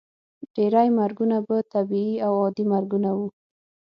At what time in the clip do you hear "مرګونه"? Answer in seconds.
0.99-1.37, 2.73-3.09